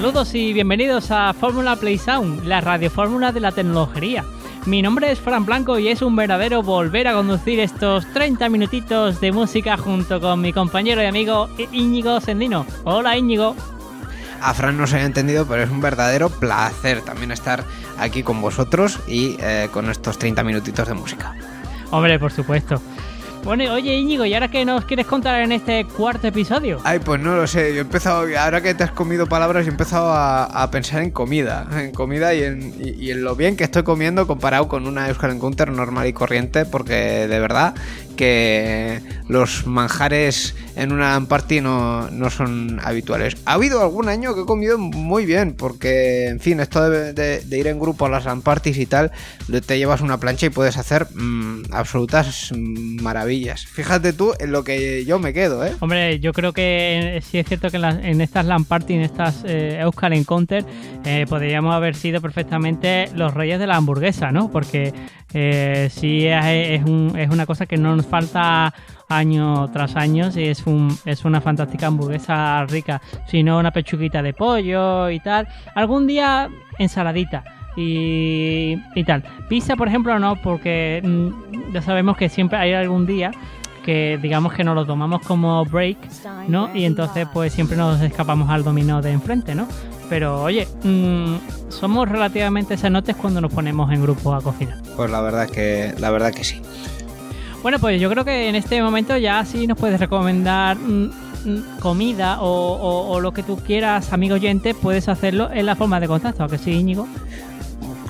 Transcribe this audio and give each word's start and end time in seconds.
Saludos 0.00 0.34
y 0.34 0.54
bienvenidos 0.54 1.10
a 1.10 1.30
Fórmula 1.34 1.76
Play 1.76 1.98
Sound, 1.98 2.46
la 2.46 2.62
radiofórmula 2.62 3.32
de 3.32 3.40
la 3.40 3.52
tecnología. 3.52 4.24
Mi 4.64 4.80
nombre 4.80 5.12
es 5.12 5.18
Fran 5.18 5.44
Blanco 5.44 5.78
y 5.78 5.88
es 5.88 6.00
un 6.00 6.16
verdadero 6.16 6.62
volver 6.62 7.06
a 7.06 7.12
conducir 7.12 7.60
estos 7.60 8.10
30 8.14 8.48
minutitos 8.48 9.20
de 9.20 9.30
música 9.30 9.76
junto 9.76 10.18
con 10.18 10.40
mi 10.40 10.54
compañero 10.54 11.02
y 11.02 11.04
amigo 11.04 11.50
Íñigo 11.70 12.18
Sendino. 12.22 12.64
Hola 12.84 13.18
Íñigo. 13.18 13.54
A 14.40 14.54
Fran 14.54 14.78
no 14.78 14.86
se 14.86 14.96
haya 14.96 15.04
entendido, 15.04 15.44
pero 15.46 15.64
es 15.64 15.70
un 15.70 15.82
verdadero 15.82 16.30
placer 16.30 17.02
también 17.02 17.30
estar 17.30 17.62
aquí 17.98 18.22
con 18.22 18.40
vosotros 18.40 19.00
y 19.06 19.36
eh, 19.40 19.68
con 19.70 19.90
estos 19.90 20.18
30 20.18 20.42
minutitos 20.44 20.88
de 20.88 20.94
música. 20.94 21.34
Hombre, 21.90 22.18
por 22.18 22.32
supuesto. 22.32 22.80
Bueno, 23.42 23.72
oye 23.72 23.96
Íñigo, 23.96 24.26
¿y 24.26 24.34
ahora 24.34 24.48
qué 24.48 24.64
nos 24.64 24.84
quieres 24.84 25.06
contar 25.06 25.40
en 25.40 25.52
este 25.52 25.84
cuarto 25.86 26.26
episodio? 26.26 26.78
Ay, 26.84 26.98
pues 26.98 27.20
no 27.20 27.34
lo 27.34 27.46
sé, 27.46 27.72
yo 27.72 27.78
he 27.78 27.80
empezado, 27.80 28.26
ahora 28.38 28.60
que 28.60 28.74
te 28.74 28.84
has 28.84 28.92
comido 28.92 29.26
palabras, 29.26 29.66
he 29.66 29.70
empezado 29.70 30.12
a, 30.12 30.70
pensar 30.70 31.02
en 31.02 31.10
comida, 31.10 31.66
en 31.72 31.92
comida 31.92 32.34
y 32.34 32.42
en, 32.42 32.74
y 32.78 33.10
en, 33.10 33.24
lo 33.24 33.34
bien 33.34 33.56
que 33.56 33.64
estoy 33.64 33.82
comiendo 33.82 34.26
comparado 34.26 34.68
con 34.68 34.86
una 34.86 35.08
Euskal 35.08 35.32
Encounter 35.32 35.70
normal 35.70 36.06
y 36.06 36.12
corriente, 36.12 36.66
porque 36.66 37.26
de 37.26 37.40
verdad 37.40 37.74
que 38.20 39.00
los 39.28 39.66
manjares 39.66 40.54
en 40.76 40.92
una 40.92 41.18
party 41.26 41.62
no, 41.62 42.06
son 42.28 42.78
habituales. 42.84 43.38
Ha 43.46 43.54
habido 43.54 43.80
algún 43.80 44.10
año 44.10 44.34
que 44.34 44.42
he 44.42 44.44
comido 44.44 44.76
muy 44.76 45.24
bien, 45.24 45.54
porque, 45.54 46.28
en 46.28 46.38
fin, 46.38 46.60
esto 46.60 46.90
de, 46.90 47.42
ir 47.50 47.66
en 47.66 47.80
grupo 47.80 48.04
a 48.04 48.10
las 48.10 48.26
parties 48.42 48.76
y 48.76 48.84
tal, 48.84 49.10
te 49.66 49.78
llevas 49.78 50.02
una 50.02 50.20
plancha 50.20 50.44
y 50.44 50.50
puedes 50.50 50.76
hacer 50.76 51.06
mm, 51.14 51.72
absolutas 51.72 52.52
maravillas. 52.54 53.64
Fíjate 53.64 54.12
tú 54.12 54.34
en 54.38 54.52
lo 54.52 54.64
que 54.64 55.06
yo 55.06 55.18
me 55.18 55.32
quedo, 55.32 55.64
¿eh? 55.64 55.72
Hombre, 55.80 56.20
yo 56.20 56.34
creo 56.34 56.52
que 56.52 57.22
sí 57.24 57.38
es 57.38 57.46
cierto 57.46 57.70
que 57.70 57.78
en, 57.78 58.20
estas 58.20 58.44
LAN 58.44 58.66
parties, 58.66 58.98
en 58.98 59.04
estas 59.04 59.44
eh, 59.46 59.78
Euskal 59.80 60.12
Encounter, 60.12 60.66
eh, 61.06 61.24
podríamos 61.26 61.74
haber 61.74 61.94
sido 61.94 62.20
perfectamente 62.20 63.08
los 63.14 63.32
reyes 63.32 63.58
de 63.58 63.66
la 63.66 63.76
hamburguesa, 63.76 64.30
¿no? 64.30 64.50
Porque 64.50 64.92
eh, 65.32 65.88
sí 65.90 66.26
es, 66.26 66.44
es, 66.44 67.30
una 67.30 67.46
cosa 67.46 67.66
que 67.66 67.76
no 67.76 67.94
nos 67.94 68.06
falta 68.06 68.72
año 69.08 69.68
tras 69.70 69.96
año 69.96 70.30
y 70.34 70.44
es, 70.44 70.66
un, 70.66 70.96
es 71.04 71.24
una 71.24 71.40
fantástica 71.40 71.86
hamburguesa 71.86 72.64
rica, 72.66 73.00
sino 73.26 73.58
una 73.58 73.70
pechuguita 73.70 74.22
de 74.22 74.32
pollo 74.32 75.10
y 75.10 75.20
tal. 75.20 75.48
Algún 75.74 76.06
día 76.06 76.48
ensaladita. 76.78 77.44
Y, 77.76 78.76
y 78.96 79.04
tal. 79.04 79.22
Pizza, 79.48 79.76
por 79.76 79.86
ejemplo, 79.86 80.18
no, 80.18 80.36
porque 80.36 81.00
mm, 81.04 81.72
ya 81.72 81.80
sabemos 81.80 82.16
que 82.16 82.28
siempre 82.28 82.58
hay 82.58 82.72
algún 82.72 83.06
día 83.06 83.30
que 83.84 84.18
digamos 84.20 84.52
que 84.52 84.64
nos 84.64 84.74
lo 84.74 84.84
tomamos 84.84 85.22
como 85.22 85.64
break, 85.64 85.96
¿no? 86.48 86.74
Y 86.74 86.84
entonces 86.84 87.26
pues 87.32 87.52
siempre 87.52 87.76
nos 87.76 88.00
escapamos 88.02 88.50
al 88.50 88.64
dominó 88.64 89.00
de 89.00 89.12
enfrente, 89.12 89.54
¿no? 89.54 89.66
Pero 90.10 90.42
oye, 90.42 90.66
mm, 90.82 91.36
somos 91.70 92.08
relativamente 92.08 92.76
sanotes 92.76 93.14
cuando 93.14 93.40
nos 93.40 93.52
ponemos 93.52 93.90
en 93.92 94.02
grupo 94.02 94.34
a 94.34 94.42
cocinar. 94.42 94.76
Pues 94.96 95.08
la 95.08 95.20
verdad 95.20 95.48
que, 95.48 95.94
la 95.98 96.10
verdad 96.10 96.34
que 96.34 96.42
sí. 96.42 96.60
Bueno, 97.62 97.78
pues 97.78 98.00
yo 98.00 98.10
creo 98.10 98.24
que 98.24 98.48
en 98.48 98.56
este 98.56 98.82
momento 98.82 99.16
ya 99.16 99.44
sí 99.44 99.68
nos 99.68 99.78
puedes 99.78 100.00
recomendar 100.00 100.76
mm, 100.76 101.10
mm, 101.44 101.78
comida 101.78 102.38
o, 102.40 103.20
lo 103.20 103.32
que 103.32 103.44
tú 103.44 103.56
quieras, 103.56 104.12
amigo 104.12 104.34
oyente, 104.34 104.74
puedes 104.74 105.08
hacerlo 105.08 105.48
en 105.52 105.66
la 105.66 105.76
forma 105.76 106.00
de 106.00 106.08
contacto, 106.08 106.42
¿a 106.42 106.48
que 106.48 106.58
sí, 106.58 106.72
Íñigo? 106.72 107.06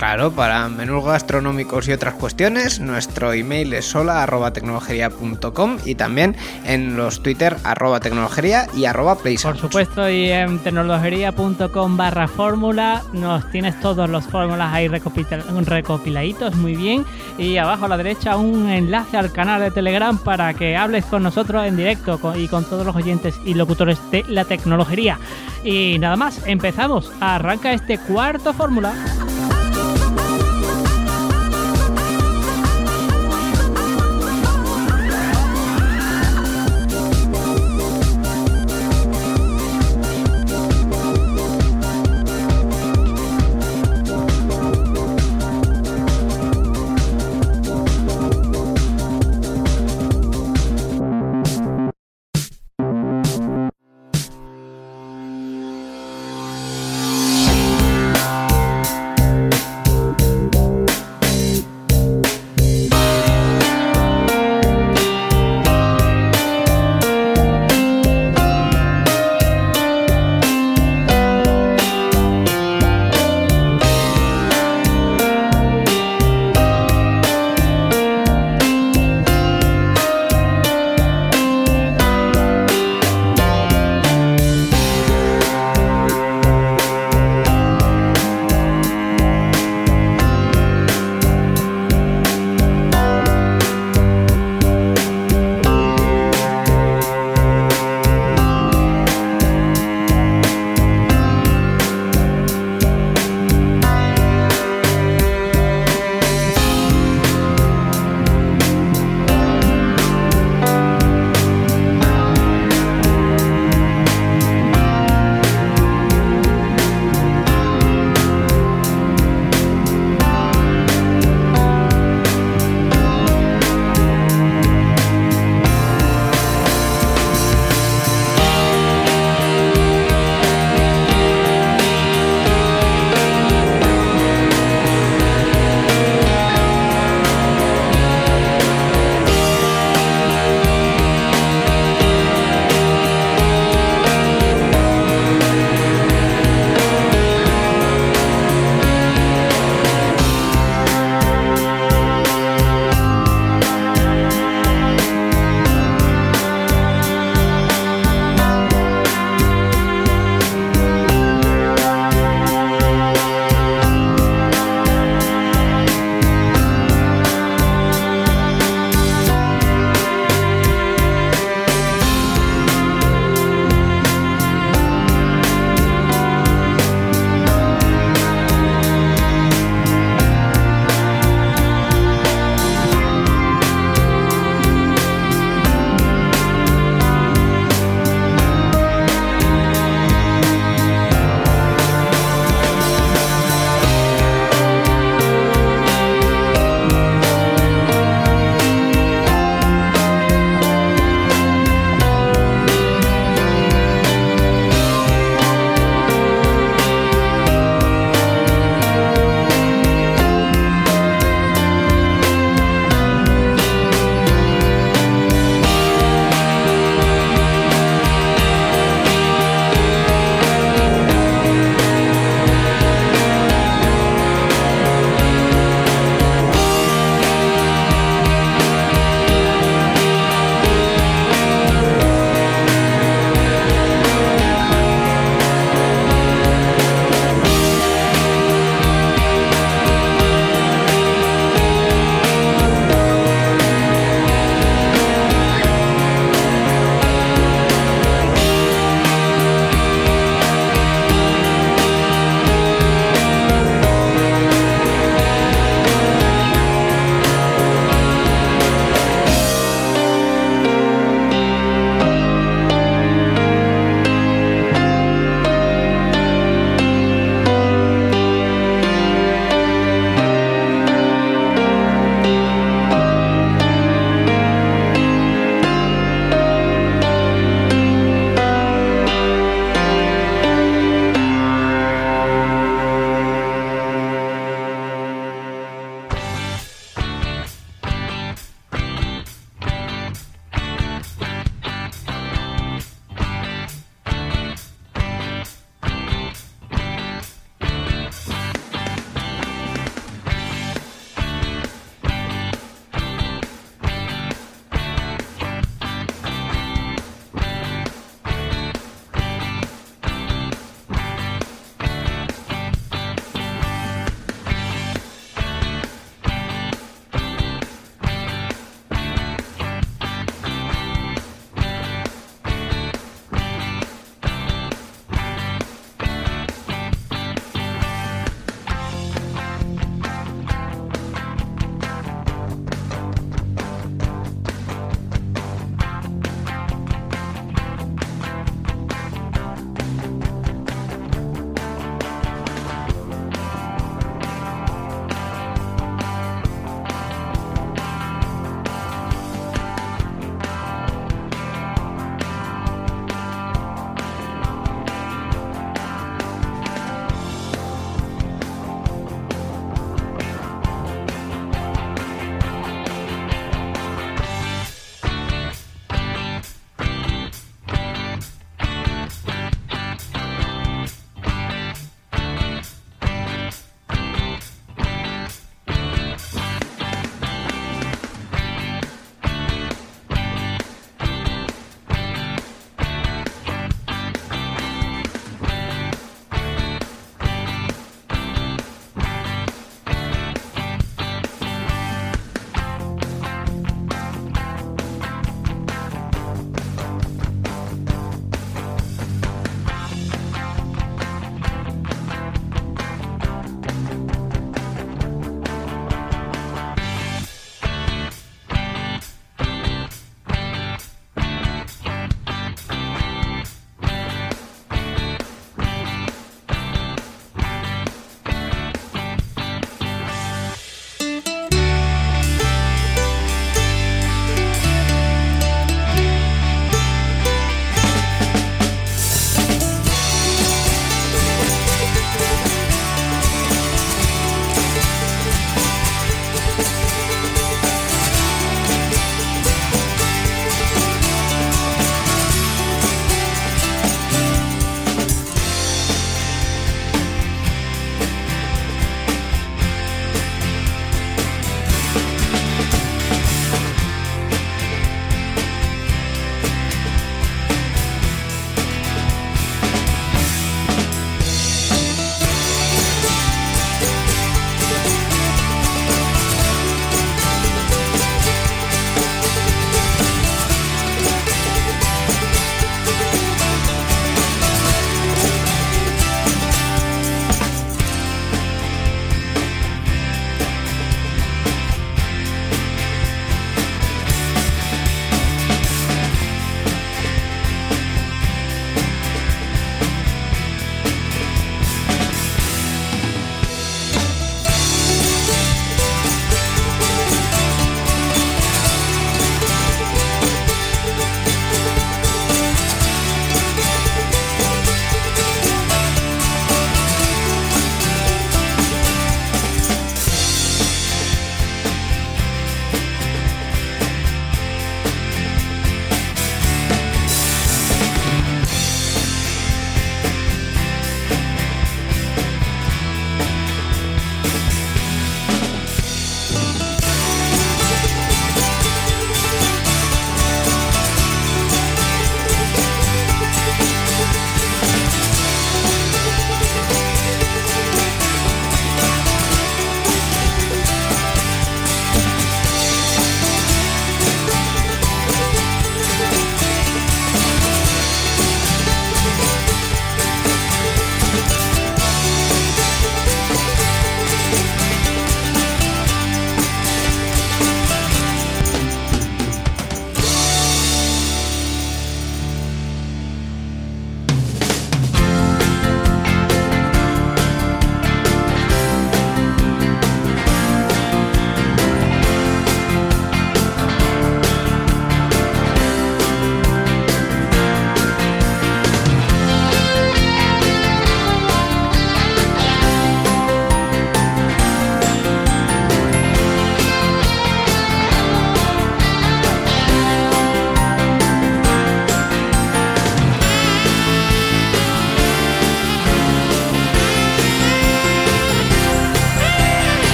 Claro, 0.00 0.32
para 0.32 0.66
menús 0.70 1.04
gastronómicos 1.04 1.86
y 1.86 1.92
otras 1.92 2.14
cuestiones, 2.14 2.80
nuestro 2.80 3.34
email 3.34 3.74
es 3.74 3.84
sola.tecnologería.com 3.84 5.76
y 5.84 5.94
también 5.94 6.36
en 6.64 6.96
los 6.96 7.22
Twitter 7.22 7.58
arroba 7.64 8.00
tecnologería 8.00 8.66
y 8.74 8.86
arroba 8.86 9.16
Por 9.16 9.58
supuesto, 9.58 10.08
y 10.08 10.30
en 10.30 10.58
tecnologería.com 10.60 11.98
barra 11.98 12.28
fórmula 12.28 13.02
nos 13.12 13.50
tienes 13.50 13.78
todos 13.80 14.08
los 14.08 14.24
fórmulas 14.24 14.72
ahí 14.72 14.88
recopiladitos 14.88 16.54
muy 16.54 16.76
bien. 16.76 17.04
Y 17.36 17.58
abajo 17.58 17.84
a 17.84 17.88
la 17.88 17.98
derecha 17.98 18.38
un 18.38 18.70
enlace 18.70 19.18
al 19.18 19.30
canal 19.32 19.60
de 19.60 19.70
Telegram 19.70 20.16
para 20.16 20.54
que 20.54 20.78
hables 20.78 21.04
con 21.04 21.22
nosotros 21.22 21.66
en 21.66 21.76
directo 21.76 22.18
y 22.36 22.48
con 22.48 22.64
todos 22.64 22.86
los 22.86 22.96
oyentes 22.96 23.34
y 23.44 23.52
locutores 23.52 23.98
de 24.10 24.24
la 24.28 24.46
tecnología. 24.46 25.18
Y 25.62 25.98
nada 25.98 26.16
más, 26.16 26.40
empezamos. 26.46 27.12
Arranca 27.20 27.74
este 27.74 27.98
cuarto 27.98 28.54
fórmula. 28.54 28.94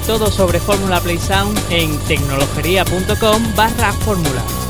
todo 0.00 0.30
sobre 0.30 0.60
Fórmula 0.60 1.00
Play 1.00 1.18
Sound 1.18 1.58
en 1.70 1.96
tecnologería.com 2.00 3.54
barra 3.54 3.92
fórmula. 3.92 4.65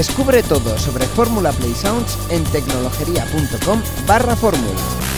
Descubre 0.00 0.42
todo 0.42 0.78
sobre 0.78 1.04
Fórmula 1.04 1.52
Play 1.52 1.74
Sounds 1.74 2.16
en 2.30 2.42
tecnologería.com 2.44 3.82
barra 4.06 4.34
fórmula. 4.34 5.09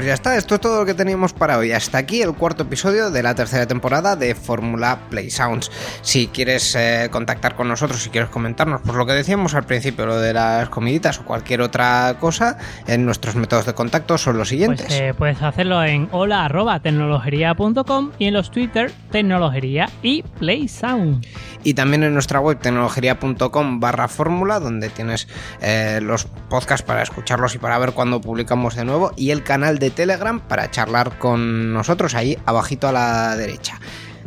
Pues 0.00 0.08
ya 0.08 0.14
está, 0.14 0.38
esto 0.38 0.54
es 0.54 0.62
todo 0.62 0.78
lo 0.78 0.86
que 0.86 0.94
teníamos 0.94 1.34
para 1.34 1.58
hoy. 1.58 1.72
Hasta 1.72 1.98
aquí 1.98 2.22
el 2.22 2.32
cuarto 2.32 2.62
episodio 2.62 3.10
de 3.10 3.22
la 3.22 3.34
tercera 3.34 3.66
temporada 3.66 4.16
de 4.16 4.34
Fórmula 4.34 4.98
Play 5.10 5.28
Sounds. 5.28 5.70
Si 6.00 6.28
quieres 6.28 6.74
eh, 6.74 7.08
contactar 7.10 7.54
con 7.54 7.68
nosotros, 7.68 8.02
si 8.02 8.08
quieres 8.08 8.30
comentarnos, 8.30 8.80
pues 8.82 8.96
lo 8.96 9.04
que 9.04 9.12
decíamos 9.12 9.52
al 9.52 9.64
principio, 9.64 10.06
lo 10.06 10.18
de 10.18 10.32
las 10.32 10.70
comiditas 10.70 11.18
o 11.18 11.26
cualquier 11.26 11.60
otra 11.60 12.16
cosa, 12.18 12.56
en 12.86 13.04
nuestros 13.04 13.36
métodos 13.36 13.66
de 13.66 13.74
contacto 13.74 14.16
son 14.16 14.38
los 14.38 14.48
siguientes. 14.48 14.86
Pues 14.86 14.98
eh, 14.98 15.12
puedes 15.12 15.42
hacerlo 15.42 15.84
en 15.84 16.08
hola 16.12 16.46
arroba 16.46 16.80
tecnologería.com 16.80 18.12
y 18.18 18.24
en 18.24 18.32
los 18.32 18.50
Twitter 18.50 18.90
tecnologería 19.10 19.90
y 20.02 20.22
Play 20.22 20.66
Sound. 20.66 21.26
y 21.62 21.74
también 21.74 22.04
en 22.04 22.14
nuestra 22.14 22.40
web 22.40 22.58
tecnologería.com 22.58 23.80
barra 23.80 24.08
fórmula 24.08 24.60
donde 24.60 24.88
tienes 24.88 25.28
eh, 25.60 26.00
los 26.02 26.24
podcasts 26.24 26.86
para 26.86 27.02
escucharlos 27.02 27.54
y 27.54 27.58
para 27.58 27.76
ver 27.78 27.92
cuándo 27.92 28.22
publicamos 28.22 28.76
de 28.76 28.86
nuevo 28.86 29.12
y 29.14 29.30
el 29.30 29.44
canal 29.44 29.78
Telegram 29.90 30.40
para 30.40 30.70
charlar 30.70 31.18
con 31.18 31.72
nosotros 31.72 32.14
ahí 32.14 32.38
abajito 32.46 32.88
a 32.88 32.92
la 32.92 33.36
derecha. 33.36 33.78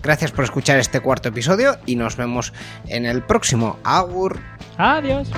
Gracias 0.01 0.31
por 0.31 0.43
escuchar 0.43 0.77
este 0.79 0.99
cuarto 0.99 1.29
episodio 1.29 1.77
y 1.85 1.95
nos 1.95 2.17
vemos 2.17 2.53
en 2.87 3.05
el 3.05 3.23
próximo. 3.23 3.79
Agur. 3.83 4.39
Adiós. 4.77 5.29